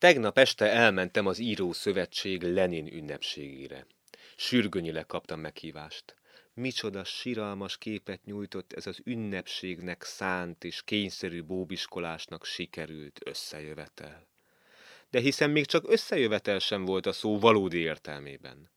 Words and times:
Tegnap 0.00 0.38
este 0.38 0.70
elmentem 0.70 1.26
az 1.26 1.38
Író 1.38 1.72
Szövetség 1.72 2.42
Lenin 2.42 2.86
ünnepségére. 2.86 3.86
Sürgönyileg 4.36 5.06
kaptam 5.06 5.40
meghívást. 5.40 6.16
Micsoda 6.54 7.04
siralmas 7.04 7.78
képet 7.78 8.24
nyújtott 8.24 8.72
ez 8.72 8.86
az 8.86 9.00
ünnepségnek 9.04 10.02
szánt 10.02 10.64
és 10.64 10.82
kényszerű 10.84 11.42
bóbiskolásnak 11.42 12.44
sikerült 12.44 13.20
összejövetel. 13.24 14.26
De 15.10 15.20
hiszen 15.20 15.50
még 15.50 15.66
csak 15.66 15.92
összejövetel 15.92 16.58
sem 16.58 16.84
volt 16.84 17.06
a 17.06 17.12
szó 17.12 17.38
valódi 17.38 17.78
értelmében. 17.78 18.70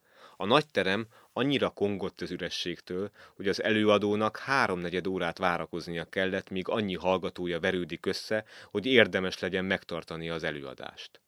A 0.44 0.46
nagy 0.46 0.68
terem 0.68 1.08
annyira 1.34 1.70
kongott 1.70 2.22
az 2.22 2.32
ürességtől, 2.32 3.12
hogy 3.36 3.48
az 3.48 3.64
előadónak 3.64 4.38
háromnegyed 4.38 5.08
órát 5.08 5.38
várakoznia 5.38 6.06
kellett, 6.06 6.50
míg 6.50 6.68
annyi 6.68 6.96
hallgatója 6.96 7.60
verődik 7.60 8.06
össze, 8.06 8.46
hogy 8.72 8.86
érdemes 8.86 9.40
legyen 9.40 9.66
megtartani 9.66 10.30
az 10.30 10.44
előadást. 10.44 11.22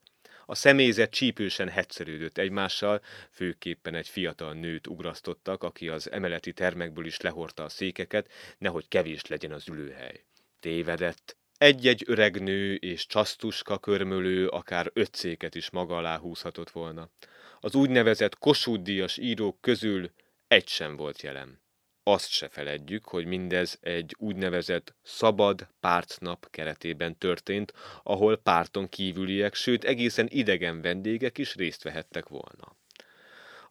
A 0.46 0.54
személyzet 0.54 1.10
csípősen 1.10 1.68
hegyszerődött 1.68 2.38
egymással, 2.38 3.02
főképpen 3.30 3.94
egy 3.94 4.08
fiatal 4.08 4.52
nőt 4.52 4.86
ugrasztottak, 4.86 5.62
aki 5.62 5.88
az 5.88 6.10
emeleti 6.10 6.52
termekből 6.52 7.06
is 7.06 7.20
lehorta 7.20 7.64
a 7.64 7.68
székeket, 7.68 8.30
nehogy 8.58 8.88
kevés 8.88 9.26
legyen 9.26 9.52
az 9.52 9.68
ülőhely. 9.68 10.24
Tévedett. 10.60 11.36
Egy-egy 11.58 12.04
öreg 12.06 12.42
nő 12.42 12.74
és 12.74 13.06
csasztuska 13.06 13.78
körmölő 13.78 14.48
akár 14.48 14.90
öt 14.92 15.14
széket 15.14 15.54
is 15.54 15.70
maga 15.70 15.96
alá 15.96 16.18
húzhatott 16.18 16.70
volna. 16.70 17.10
Az 17.66 17.74
úgynevezett 17.74 18.38
Kossuth 18.38 19.18
írók 19.18 19.60
közül 19.60 20.10
egy 20.48 20.68
sem 20.68 20.96
volt 20.96 21.22
jelen. 21.22 21.62
Azt 22.02 22.30
se 22.30 22.48
feledjük, 22.48 23.08
hogy 23.08 23.26
mindez 23.26 23.78
egy 23.80 24.14
úgynevezett 24.18 24.94
szabad 25.02 25.68
pártnap 25.80 26.50
keretében 26.50 27.18
történt, 27.18 27.72
ahol 28.02 28.36
párton 28.36 28.88
kívüliek, 28.88 29.54
sőt 29.54 29.84
egészen 29.84 30.26
idegen 30.30 30.80
vendégek 30.80 31.38
is 31.38 31.54
részt 31.54 31.82
vehettek 31.82 32.28
volna. 32.28 32.75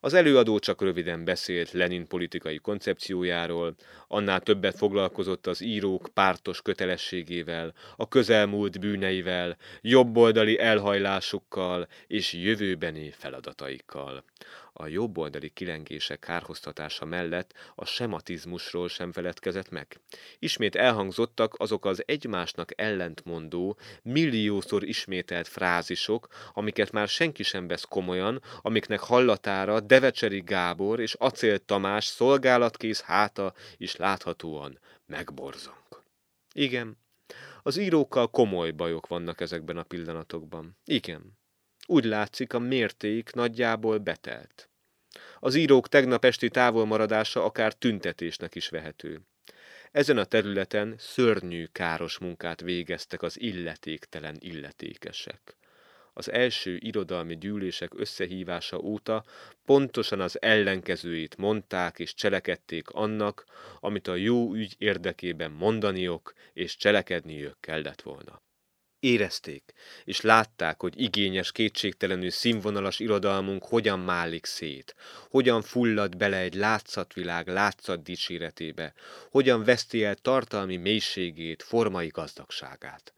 Az 0.06 0.14
előadó 0.14 0.58
csak 0.58 0.82
röviden 0.82 1.24
beszélt 1.24 1.72
Lenin 1.72 2.06
politikai 2.06 2.56
koncepciójáról, 2.56 3.74
annál 4.08 4.40
többet 4.40 4.76
foglalkozott 4.76 5.46
az 5.46 5.60
írók 5.60 6.08
pártos 6.14 6.62
kötelességével, 6.62 7.74
a 7.96 8.08
közelmúlt 8.08 8.80
bűneivel, 8.80 9.56
jobboldali 9.80 10.58
elhajlásukkal 10.58 11.88
és 12.06 12.32
jövőbeni 12.32 13.10
feladataikkal 13.10 14.24
a 14.78 14.86
jobboldali 14.86 15.48
kilengések 15.48 16.18
kárhoztatása 16.18 17.04
mellett 17.04 17.52
a 17.74 17.84
sematizmusról 17.84 18.88
sem 18.88 19.12
feledkezett 19.12 19.70
meg. 19.70 20.00
Ismét 20.38 20.76
elhangzottak 20.76 21.54
azok 21.58 21.84
az 21.84 22.02
egymásnak 22.06 22.80
ellentmondó, 22.80 23.78
milliószor 24.02 24.84
ismételt 24.84 25.48
frázisok, 25.48 26.28
amiket 26.52 26.92
már 26.92 27.08
senki 27.08 27.42
sem 27.42 27.66
vesz 27.66 27.84
komolyan, 27.84 28.42
amiknek 28.60 29.00
hallatára 29.00 29.80
Devecseri 29.80 30.40
Gábor 30.40 31.00
és 31.00 31.14
Acél 31.14 31.58
Tamás 31.58 32.04
szolgálatkész 32.04 33.00
háta 33.00 33.54
is 33.76 33.96
láthatóan 33.96 34.78
megborzong. 35.06 36.04
Igen, 36.54 36.98
az 37.62 37.76
írókkal 37.76 38.30
komoly 38.30 38.70
bajok 38.70 39.06
vannak 39.06 39.40
ezekben 39.40 39.76
a 39.76 39.82
pillanatokban. 39.82 40.76
Igen, 40.84 41.38
úgy 41.86 42.04
látszik, 42.04 42.52
a 42.52 42.58
mérték 42.58 43.32
nagyjából 43.32 43.98
betelt. 43.98 44.68
Az 45.40 45.54
írók 45.54 45.88
tegnap 45.88 46.24
esti 46.24 46.48
távolmaradása 46.48 47.44
akár 47.44 47.72
tüntetésnek 47.72 48.54
is 48.54 48.68
vehető. 48.68 49.20
Ezen 49.92 50.18
a 50.18 50.24
területen 50.24 50.94
szörnyű 50.98 51.66
káros 51.72 52.18
munkát 52.18 52.60
végeztek 52.60 53.22
az 53.22 53.40
illetéktelen 53.40 54.36
illetékesek. 54.38 55.56
Az 56.12 56.30
első 56.30 56.76
irodalmi 56.80 57.36
gyűlések 57.38 57.92
összehívása 57.94 58.78
óta 58.78 59.24
pontosan 59.64 60.20
az 60.20 60.42
ellenkezőjét 60.42 61.36
mondták 61.36 61.98
és 61.98 62.14
cselekedték 62.14 62.88
annak, 62.88 63.44
amit 63.80 64.08
a 64.08 64.14
jó 64.14 64.54
ügy 64.54 64.74
érdekében 64.78 65.50
mondaniok 65.50 66.32
és 66.52 66.76
cselekedniük 66.76 67.56
kellett 67.60 68.02
volna. 68.02 68.45
Érezték, 69.06 69.72
és 70.04 70.20
látták, 70.20 70.80
hogy 70.80 71.00
igényes, 71.00 71.52
kétségtelenül 71.52 72.30
színvonalas 72.30 73.00
irodalmunk 73.00 73.64
hogyan 73.64 73.98
málik 73.98 74.44
szét, 74.44 74.94
hogyan 75.30 75.62
fullad 75.62 76.16
bele 76.16 76.36
egy 76.36 76.54
látszatvilág 76.54 77.48
látszat 77.48 78.02
dicséretébe, 78.02 78.94
hogyan 79.30 79.64
veszti 79.64 80.04
el 80.04 80.14
tartalmi 80.14 80.76
mélységét, 80.76 81.62
formai 81.62 82.08
gazdagságát. 82.08 83.15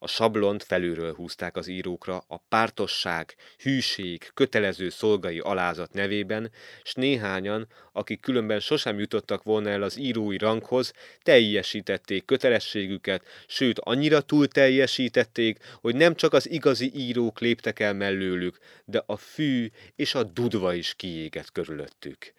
A 0.00 0.06
sablont 0.06 0.62
felülről 0.62 1.14
húzták 1.14 1.56
az 1.56 1.66
írókra 1.66 2.24
a 2.26 2.36
pártosság, 2.36 3.34
hűség, 3.58 4.30
kötelező 4.34 4.88
szolgai 4.88 5.38
alázat 5.38 5.92
nevében, 5.92 6.50
s 6.82 6.94
néhányan, 6.94 7.66
akik 7.92 8.20
különben 8.20 8.60
sosem 8.60 8.98
jutottak 8.98 9.42
volna 9.42 9.68
el 9.68 9.82
az 9.82 9.98
írói 9.98 10.38
ranghoz, 10.38 10.92
teljesítették 11.22 12.24
kötelességüket, 12.24 13.24
sőt 13.46 13.78
annyira 13.78 14.20
túl 14.20 14.48
teljesítették, 14.48 15.58
hogy 15.80 15.94
nem 15.94 16.14
csak 16.14 16.32
az 16.32 16.50
igazi 16.50 16.92
írók 16.94 17.40
léptek 17.40 17.80
el 17.80 17.94
mellőlük, 17.94 18.58
de 18.84 19.02
a 19.06 19.16
fű 19.16 19.70
és 19.96 20.14
a 20.14 20.22
dudva 20.22 20.74
is 20.74 20.94
kiégett 20.94 21.52
körülöttük 21.52 22.32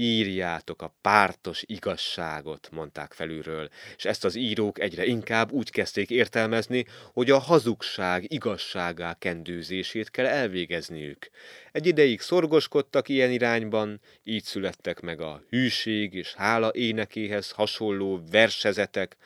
írjátok 0.00 0.82
a 0.82 0.94
pártos 1.00 1.62
igazságot, 1.66 2.68
mondták 2.72 3.12
felülről, 3.12 3.68
és 3.96 4.04
ezt 4.04 4.24
az 4.24 4.34
írók 4.34 4.80
egyre 4.80 5.04
inkább 5.04 5.52
úgy 5.52 5.70
kezdték 5.70 6.10
értelmezni, 6.10 6.86
hogy 7.12 7.30
a 7.30 7.38
hazugság 7.38 8.32
igazságá 8.32 9.14
kendőzését 9.14 10.10
kell 10.10 10.26
elvégezniük. 10.26 11.28
Egy 11.72 11.86
ideig 11.86 12.20
szorgoskodtak 12.20 13.08
ilyen 13.08 13.30
irányban, 13.30 14.00
így 14.24 14.44
születtek 14.44 15.00
meg 15.00 15.20
a 15.20 15.42
hűség 15.48 16.14
és 16.14 16.34
hála 16.34 16.70
énekéhez 16.74 17.50
hasonló 17.50 18.22
versezetek, 18.30 19.16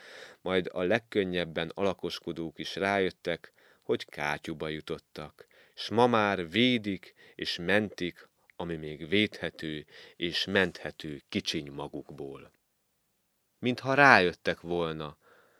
majd 0.41 0.69
a 0.71 0.81
legkönnyebben 0.81 1.71
alakoskodók 1.73 2.59
is 2.59 2.75
rájöttek, 2.75 3.53
hogy 3.83 4.05
kátyuba 4.05 4.67
jutottak, 4.67 5.47
s 5.75 5.89
ma 5.89 6.07
már 6.07 6.49
védik 6.49 7.13
és 7.35 7.57
mentik 7.61 8.31
ami 8.63 8.75
még 8.75 9.07
védhető 9.07 9.85
és 10.15 10.45
menthető 10.45 11.21
kicsiny 11.29 11.71
magukból. 11.71 12.51
Mintha 13.59 13.93
rájöttek 13.93 14.61
volna, 14.61 15.17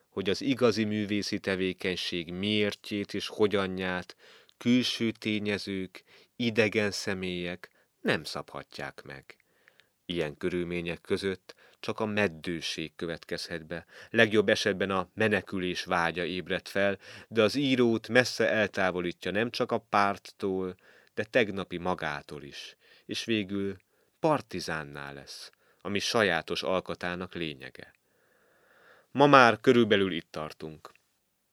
hogy 0.09 0.29
az 0.29 0.41
igazi 0.41 0.83
művészi 0.83 1.39
tevékenység 1.39 2.31
miértjét 2.31 3.13
és 3.13 3.27
hogyanját 3.27 4.15
külső 4.57 5.11
tényezők, 5.11 6.03
idegen 6.35 6.91
személyek 6.91 7.69
nem 8.01 8.23
szabhatják 8.23 9.01
meg. 9.03 9.35
Ilyen 10.05 10.37
körülmények 10.37 11.01
között 11.01 11.55
csak 11.79 11.99
a 11.99 12.05
meddőség 12.05 12.95
következhet 12.95 13.65
be. 13.65 13.85
Legjobb 14.09 14.49
esetben 14.49 14.89
a 14.89 15.09
menekülés 15.13 15.83
vágya 15.83 16.23
ébred 16.23 16.67
fel, 16.67 16.97
de 17.27 17.41
az 17.41 17.55
írót 17.55 18.07
messze 18.07 18.49
eltávolítja 18.49 19.31
nem 19.31 19.49
csak 19.49 19.71
a 19.71 19.77
párttól, 19.77 20.75
de 21.13 21.23
tegnapi 21.23 21.77
magától 21.77 22.43
is, 22.43 22.75
és 23.05 23.25
végül 23.25 23.77
partizánná 24.19 25.11
lesz, 25.11 25.51
ami 25.81 25.99
sajátos 25.99 26.63
alkatának 26.63 27.33
lényege. 27.33 27.93
Ma 29.11 29.27
már 29.27 29.59
körülbelül 29.59 30.11
itt 30.11 30.31
tartunk. 30.31 30.91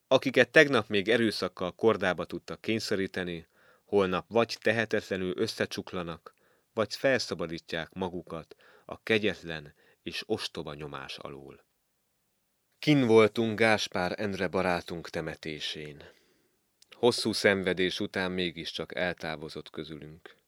Akiket 0.08 0.50
tegnap 0.50 0.88
még 0.88 1.08
erőszakkal 1.08 1.72
kordába 1.72 2.24
tudtak 2.24 2.60
kényszeríteni, 2.60 3.46
holnap 3.84 4.24
vagy 4.28 4.56
tehetetlenül 4.60 5.38
összecsuklanak, 5.38 6.34
vagy 6.74 6.94
felszabadítják 6.94 7.92
magukat 7.92 8.56
a 8.84 9.02
kegyetlen 9.02 9.74
és 10.02 10.22
ostoba 10.26 10.74
nyomás 10.74 11.18
alól. 11.18 11.64
Kin 12.78 13.06
voltunk 13.06 13.58
Gáspár 13.58 14.14
Endre 14.20 14.48
barátunk 14.48 15.08
temetésén. 15.08 16.02
Hosszú 16.90 17.32
szenvedés 17.32 18.00
után 18.00 18.32
mégiscsak 18.32 18.94
eltávozott 18.94 19.70
közülünk. 19.70 20.39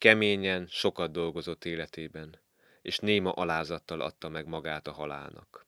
Keményen, 0.00 0.66
sokat 0.66 1.12
dolgozott 1.12 1.64
életében, 1.64 2.40
és 2.82 2.98
néma 2.98 3.32
alázattal 3.32 4.00
adta 4.00 4.28
meg 4.28 4.46
magát 4.46 4.86
a 4.86 4.92
halálnak. 4.92 5.64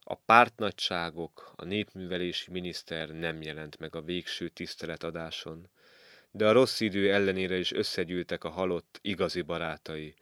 A 0.00 0.14
pártnagyságok, 0.14 1.52
a 1.56 1.64
népművelési 1.64 2.50
miniszter 2.50 3.08
nem 3.08 3.42
jelent 3.42 3.78
meg 3.78 3.96
a 3.96 4.02
végső 4.02 4.48
tiszteletadáson, 4.48 5.70
de 6.30 6.48
a 6.48 6.52
rossz 6.52 6.80
idő 6.80 7.12
ellenére 7.12 7.56
is 7.56 7.72
összegyűltek 7.72 8.44
a 8.44 8.48
halott 8.48 8.98
igazi 9.02 9.42
barátai, 9.42 10.14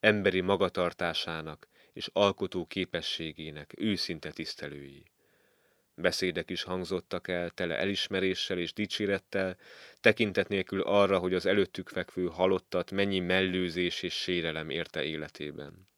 emberi 0.00 0.40
magatartásának 0.40 1.68
és 1.92 2.08
alkotó 2.12 2.66
képességének 2.66 3.72
őszinte 3.76 4.30
tisztelői. 4.30 5.13
Beszédek 5.96 6.50
is 6.50 6.62
hangzottak 6.62 7.28
el, 7.28 7.50
tele 7.50 7.78
elismeréssel 7.78 8.58
és 8.58 8.72
dicsérettel, 8.72 9.56
tekintet 10.00 10.48
nélkül 10.48 10.80
arra, 10.80 11.18
hogy 11.18 11.34
az 11.34 11.46
előttük 11.46 11.88
fekvő 11.88 12.26
halottat 12.26 12.90
mennyi 12.90 13.20
mellőzés 13.20 14.02
és 14.02 14.14
sérelem 14.14 14.70
érte 14.70 15.04
életében. 15.04 15.88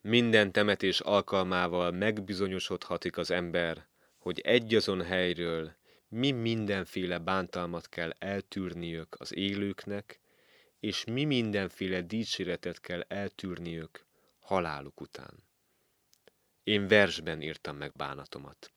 Minden 0.00 0.52
temetés 0.52 1.00
alkalmával 1.00 1.90
megbizonyosodhatik 1.90 3.16
az 3.16 3.30
ember, 3.30 3.88
hogy 4.18 4.40
egyazon 4.40 5.02
helyről 5.02 5.76
mi 6.08 6.30
mindenféle 6.30 7.18
bántalmat 7.18 7.88
kell 7.88 8.10
eltűrniük 8.18 9.16
az 9.18 9.34
élőknek, 9.34 10.20
és 10.80 11.04
mi 11.04 11.24
mindenféle 11.24 12.02
dicséretet 12.02 12.80
kell 12.80 13.04
eltűrniük 13.08 14.06
haláluk 14.38 15.00
után. 15.00 15.48
Én 16.62 16.88
versben 16.88 17.42
írtam 17.42 17.76
meg 17.76 17.92
bánatomat. 17.92 18.72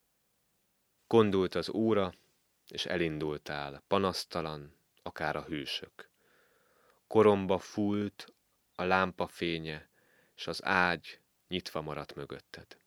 Kondult 1.13 1.55
az 1.55 1.69
óra, 1.69 2.13
és 2.67 2.85
elindultál, 2.85 3.83
panasztalan, 3.87 4.75
akár 5.03 5.35
a 5.35 5.43
hősök. 5.43 6.09
Koromba 7.07 7.57
fúlt 7.57 8.33
a 8.75 8.83
lámpa 8.83 9.27
fénye, 9.27 9.89
s 10.35 10.47
az 10.47 10.63
ágy 10.63 11.19
nyitva 11.47 11.81
maradt 11.81 12.15
mögötted. 12.15 12.77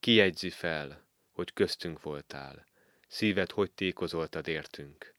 Kijegyzi 0.00 0.50
fel, 0.50 1.06
hogy 1.32 1.52
köztünk 1.52 2.02
voltál, 2.02 2.66
szíved 3.08 3.50
hogy 3.50 3.70
tékozoltad 3.72 4.46
értünk. 4.48 5.14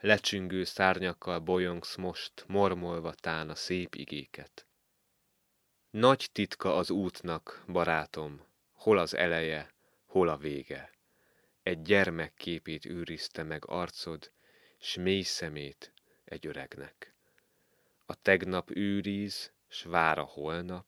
Lecsüngő 0.00 0.64
szárnyakkal 0.64 1.38
bolyongsz 1.38 1.96
most, 1.96 2.44
mormolva 2.46 3.14
tán 3.14 3.50
a 3.50 3.54
szép 3.54 3.94
igéket. 3.94 4.66
Nagy 5.90 6.28
titka 6.32 6.76
az 6.76 6.90
útnak, 6.90 7.64
barátom, 7.66 8.46
hol 8.72 8.98
az 8.98 9.14
eleje, 9.14 9.74
hol 10.06 10.28
a 10.28 10.36
vége. 10.36 10.94
Egy 11.66 11.82
gyermek 11.82 12.34
képét 12.34 12.84
őrizte 12.84 13.42
meg 13.42 13.64
arcod, 13.66 14.32
s 14.78 14.96
mély 14.96 15.22
szemét 15.22 15.92
egy 16.24 16.46
öregnek. 16.46 17.14
A 18.04 18.14
tegnap 18.14 18.70
őriz, 18.70 19.52
s 19.68 19.82
vár 19.82 20.18
a 20.18 20.22
holnap, 20.22 20.86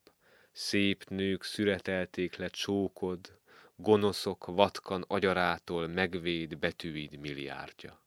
szép 0.53 1.05
nők 1.05 1.43
szüretelték 1.43 2.37
le 2.37 2.49
csókod, 2.49 3.39
gonoszok 3.77 4.47
vatkan 4.47 5.05
agyarától 5.09 5.87
megvéd 5.87 6.59
betűid 6.59 7.17
milliárdja. 7.17 8.03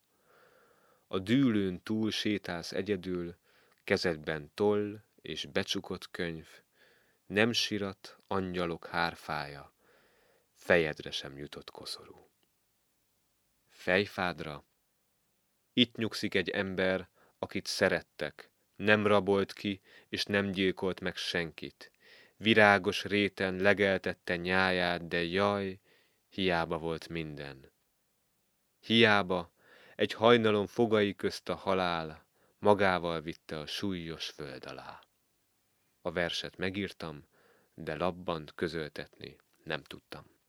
A 1.07 1.19
dűlőn 1.19 1.83
túl 1.83 2.11
sétálsz 2.11 2.71
egyedül, 2.71 3.35
kezedben 3.83 4.51
toll 4.53 5.03
és 5.21 5.45
becsukott 5.45 6.11
könyv, 6.11 6.47
nem 7.25 7.51
sirat 7.51 8.17
angyalok 8.27 8.85
hárfája, 8.85 9.73
fejedre 10.53 11.11
sem 11.11 11.37
jutott 11.37 11.71
koszorú. 11.71 12.30
Fejfádra 13.81 14.65
itt 15.73 15.95
nyugszik 15.95 16.35
egy 16.35 16.49
ember, 16.49 17.09
akit 17.39 17.65
szerettek, 17.65 18.51
nem 18.75 19.07
rabolt 19.07 19.53
ki, 19.53 19.81
és 20.09 20.23
nem 20.23 20.51
gyilkolt 20.51 20.99
meg 20.99 21.15
senkit. 21.15 21.91
Virágos 22.37 23.03
réten 23.03 23.55
legeltette 23.55 24.35
nyáját, 24.35 25.07
de 25.07 25.23
jaj, 25.23 25.79
hiába 26.29 26.77
volt 26.77 27.09
minden. 27.09 27.71
Hiába 28.79 29.53
egy 29.95 30.13
hajnalon 30.13 30.67
fogai 30.67 31.15
közt 31.15 31.49
a 31.49 31.55
halál 31.55 32.25
magával 32.59 33.21
vitte 33.21 33.59
a 33.59 33.65
súlyos 33.65 34.29
föld 34.29 34.65
alá. 34.65 34.99
A 36.01 36.11
verset 36.11 36.57
megírtam, 36.57 37.27
de 37.73 37.95
labban 37.95 38.49
közöltetni 38.55 39.37
nem 39.63 39.83
tudtam. 39.83 40.39